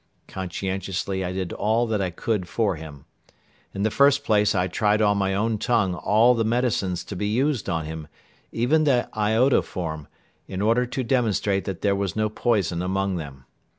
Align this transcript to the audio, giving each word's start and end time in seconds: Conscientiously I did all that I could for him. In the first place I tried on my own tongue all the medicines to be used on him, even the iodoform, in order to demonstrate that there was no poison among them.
Conscientiously 0.27 1.23
I 1.23 1.31
did 1.31 1.53
all 1.53 1.85
that 1.85 2.01
I 2.01 2.09
could 2.09 2.47
for 2.47 2.75
him. 2.75 3.05
In 3.71 3.83
the 3.83 3.91
first 3.91 4.23
place 4.23 4.55
I 4.55 4.65
tried 4.67 4.99
on 4.99 5.19
my 5.19 5.35
own 5.35 5.59
tongue 5.59 5.93
all 5.93 6.33
the 6.33 6.43
medicines 6.43 7.03
to 7.03 7.15
be 7.15 7.27
used 7.27 7.69
on 7.69 7.85
him, 7.85 8.07
even 8.51 8.85
the 8.85 9.09
iodoform, 9.13 10.07
in 10.47 10.59
order 10.59 10.87
to 10.87 11.03
demonstrate 11.03 11.65
that 11.65 11.81
there 11.83 11.95
was 11.95 12.15
no 12.15 12.29
poison 12.29 12.81
among 12.81 13.17
them. 13.17 13.45